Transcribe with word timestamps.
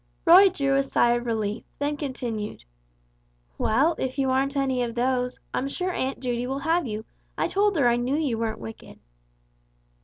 Roy 0.25 0.49
drew 0.49 0.75
a 0.75 0.81
sigh 0.81 1.11
of 1.11 1.27
relief, 1.27 1.63
then 1.77 1.95
continued: 1.95 2.63
"Well, 3.59 3.93
if 3.99 4.17
you 4.17 4.31
aren't 4.31 4.57
any 4.57 4.81
of 4.81 4.95
those, 4.95 5.39
I'm 5.53 5.67
sure 5.67 5.91
Aunt 5.91 6.19
Judy 6.19 6.47
will 6.47 6.61
have 6.61 6.87
you, 6.87 7.05
I 7.37 7.47
told 7.47 7.75
her 7.77 7.87
I 7.87 7.97
knew 7.97 8.15
you 8.15 8.39
weren't 8.39 8.57
wicked." 8.57 8.97